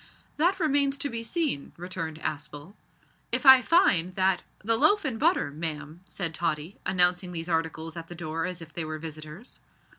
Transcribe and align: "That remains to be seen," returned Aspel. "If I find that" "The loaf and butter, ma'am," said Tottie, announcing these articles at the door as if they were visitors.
"That 0.37 0.59
remains 0.59 0.97
to 0.97 1.09
be 1.11 1.23
seen," 1.23 1.73
returned 1.77 2.17
Aspel. 2.21 2.73
"If 3.31 3.45
I 3.45 3.61
find 3.61 4.15
that" 4.15 4.41
"The 4.65 4.75
loaf 4.75 5.05
and 5.05 5.19
butter, 5.19 5.51
ma'am," 5.51 6.01
said 6.05 6.33
Tottie, 6.33 6.79
announcing 6.87 7.31
these 7.33 7.47
articles 7.47 7.95
at 7.95 8.07
the 8.07 8.15
door 8.15 8.47
as 8.47 8.63
if 8.63 8.73
they 8.73 8.83
were 8.83 8.97
visitors. 8.97 9.59